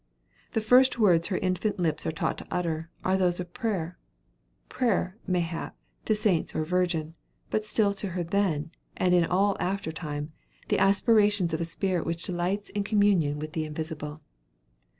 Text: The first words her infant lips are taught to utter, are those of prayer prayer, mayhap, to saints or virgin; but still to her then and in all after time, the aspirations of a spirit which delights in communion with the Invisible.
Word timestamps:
The 0.53 0.61
first 0.61 0.97
words 0.97 1.27
her 1.27 1.37
infant 1.37 1.77
lips 1.79 2.07
are 2.07 2.11
taught 2.11 2.39
to 2.39 2.47
utter, 2.49 2.89
are 3.05 3.15
those 3.15 3.39
of 3.39 3.53
prayer 3.53 3.99
prayer, 4.67 5.15
mayhap, 5.27 5.75
to 6.05 6.15
saints 6.15 6.55
or 6.55 6.65
virgin; 6.65 7.13
but 7.51 7.67
still 7.67 7.93
to 7.93 8.07
her 8.17 8.23
then 8.23 8.71
and 8.97 9.13
in 9.13 9.23
all 9.25 9.55
after 9.59 9.91
time, 9.91 10.31
the 10.69 10.79
aspirations 10.79 11.53
of 11.53 11.61
a 11.61 11.65
spirit 11.65 12.03
which 12.07 12.23
delights 12.23 12.71
in 12.71 12.83
communion 12.83 13.37
with 13.37 13.53
the 13.53 13.63
Invisible. 13.65 14.21